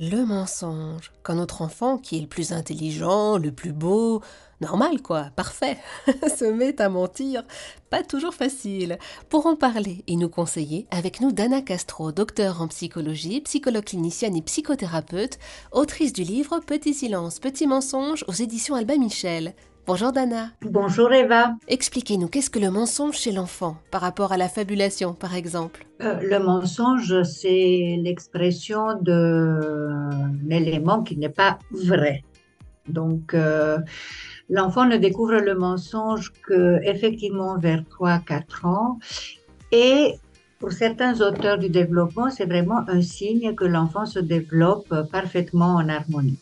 [0.00, 1.10] Le mensonge.
[1.24, 4.22] Quand notre enfant, qui est le plus intelligent, le plus beau,
[4.60, 7.42] normal quoi, parfait, se met à mentir,
[7.90, 8.98] pas toujours facile.
[9.28, 14.36] Pour en parler et nous conseiller, avec nous Dana Castro, docteur en psychologie, psychologue clinicienne
[14.36, 15.40] et psychothérapeute,
[15.72, 19.52] autrice du livre Petit silence, petit mensonge aux éditions Albin Michel.
[19.88, 20.50] Bonjour Dana.
[20.60, 21.54] Bonjour Eva.
[21.66, 25.86] Expliquez-nous, qu'est-ce que le mensonge chez l'enfant par rapport à la fabulation, par exemple?
[26.02, 32.22] Euh, Le mensonge, c'est l'expression d'un élément qui n'est pas vrai.
[32.86, 33.78] Donc, euh,
[34.50, 38.98] l'enfant ne découvre le mensonge que effectivement vers 3-4 ans.
[39.72, 40.16] Et
[40.58, 45.88] pour certains auteurs du développement, c'est vraiment un signe que l'enfant se développe parfaitement en
[45.88, 46.38] harmonie.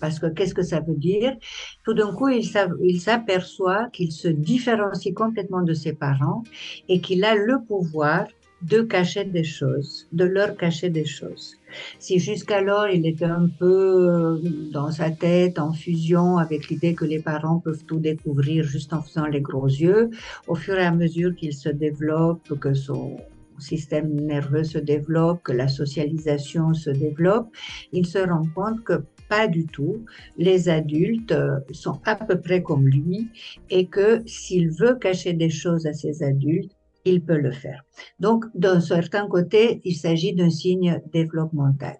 [0.00, 1.36] Parce que qu'est-ce que ça veut dire?
[1.84, 6.42] Tout d'un coup, il s'aperçoit qu'il se différencie complètement de ses parents
[6.88, 8.26] et qu'il a le pouvoir
[8.62, 11.56] de cacher des choses, de leur cacher des choses.
[11.98, 14.38] Si jusqu'alors il était un peu euh,
[14.72, 19.02] dans sa tête en fusion avec l'idée que les parents peuvent tout découvrir juste en
[19.02, 20.10] faisant les gros yeux,
[20.46, 23.18] au fur et à mesure qu'il se développe, que son
[23.58, 27.48] système nerveux se développe, que la socialisation se développe,
[27.92, 30.04] il se rend compte que pas du tout.
[30.36, 33.28] Les adultes euh, sont à peu près comme lui
[33.70, 36.72] et que s'il veut cacher des choses à ses adultes,
[37.04, 37.84] il peut le faire.
[38.18, 41.96] Donc, d'un certain côté, il s'agit d'un signe développemental.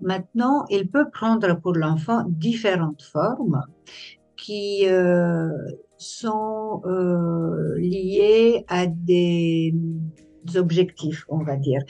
[0.00, 3.62] Maintenant, il peut prendre pour l'enfant différentes formes
[4.36, 5.48] qui euh,
[5.96, 9.74] sont euh, liées à des
[10.56, 11.82] objectifs, on va dire.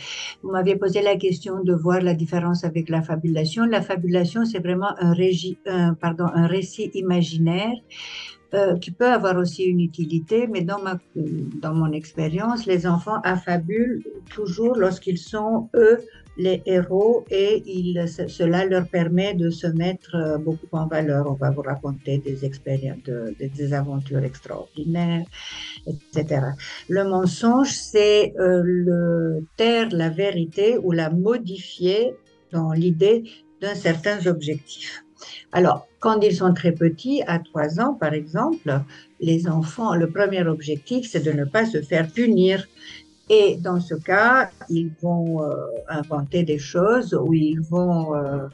[0.43, 3.65] Vous m'aviez posé la question de voir la différence avec la fabulation.
[3.65, 7.75] La fabulation, c'est vraiment un récit imaginaire
[8.55, 13.21] euh, qui peut avoir aussi une utilité, mais dans, ma, dans mon expérience, les enfants
[13.25, 15.99] affabulent toujours lorsqu'ils sont, eux,
[16.37, 17.63] les héros et
[18.29, 21.27] cela leur permet de se mettre euh, beaucoup en valeur.
[21.31, 22.99] On va vous raconter des expériences,
[23.39, 25.25] des aventures extraordinaires,
[25.87, 26.43] etc.
[26.89, 32.15] Le mensonge, c'est euh, le taire la vérité ou la modifier
[32.53, 33.25] dans l'idée
[33.61, 35.05] d'un certain objectif.
[35.53, 38.81] Alors, quand ils sont très petits, à 3 ans par exemple,
[39.21, 42.67] les enfants, le premier objectif, c'est de ne pas se faire punir.
[43.31, 45.55] Et dans ce cas, ils vont euh,
[45.89, 48.49] inventer des choses ou ils vont euh,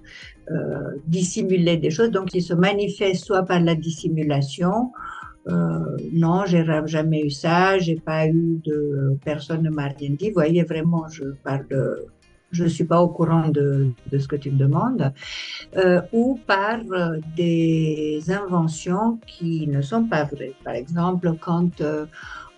[0.51, 2.11] euh, dissimuler des choses.
[2.11, 4.93] Donc, ils se manifestent soit par la dissimulation.
[6.13, 10.31] non, j'ai jamais eu ça, j'ai pas eu de personne ne m'a rien dit.
[10.31, 12.07] Voyez, vraiment, je parle de,
[12.53, 15.13] je suis pas au courant de, de ce que tu me demandes,
[15.77, 16.79] euh, ou par
[17.37, 20.55] des inventions qui ne sont pas vraies.
[20.63, 21.83] Par exemple, quand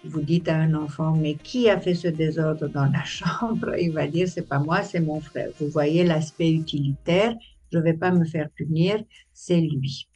[0.05, 3.75] vous dites à un enfant, mais qui a fait ce désordre dans la chambre?
[3.81, 5.51] Il va dire, c'est pas moi, c'est mon frère.
[5.61, 7.35] Vous voyez l'aspect utilitaire,
[7.73, 9.03] je vais pas me faire punir,
[9.33, 10.09] c'est lui.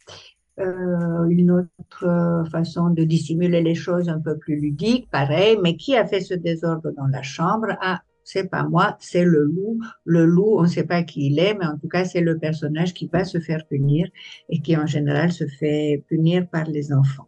[0.59, 5.95] Euh, une autre façon de dissimuler les choses un peu plus ludique, pareil, mais qui
[5.95, 7.67] a fait ce désordre dans la chambre?
[7.81, 9.79] Ah, c'est pas moi, c'est le loup.
[10.03, 12.37] Le loup, on ne sait pas qui il est, mais en tout cas, c'est le
[12.37, 14.09] personnage qui va se faire punir
[14.49, 17.27] et qui en général se fait punir par les enfants.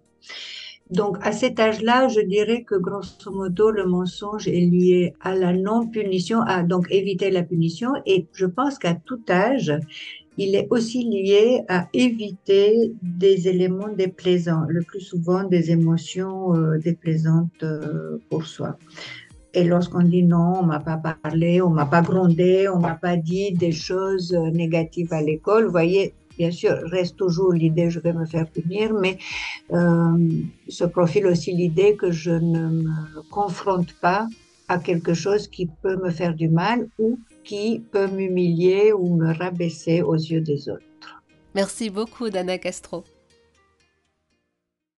[0.89, 5.53] Donc, à cet âge-là, je dirais que grosso modo, le mensonge est lié à la
[5.53, 7.91] non-punition, à donc éviter la punition.
[8.07, 9.71] Et je pense qu'à tout âge,
[10.37, 16.79] il est aussi lié à éviter des éléments déplaisants, le plus souvent des émotions euh,
[16.79, 18.77] déplaisantes euh, pour soi.
[19.53, 23.17] Et lorsqu'on dit non, on m'a pas parlé, on m'a pas grondé, on m'a pas
[23.17, 27.99] dit des choses euh, négatives à l'école, vous voyez, bien sûr, reste toujours l'idée je
[27.99, 29.17] vais me faire punir, mais
[29.73, 30.17] euh,
[30.69, 34.27] se profile aussi l'idée que je ne me confronte pas
[34.69, 39.33] à quelque chose qui peut me faire du mal ou qui peut m'humilier ou me
[39.33, 41.11] rabaisser aux yeux des autres.
[41.55, 43.03] Merci beaucoup, Dana Castro.